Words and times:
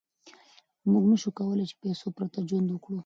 موږ 0.91 1.03
نشو 1.11 1.29
کولای 1.37 1.57
له 1.69 1.75
پیسو 1.81 2.07
پرته 2.17 2.37
ژوند 2.49 2.67
وکړو. 2.71 2.97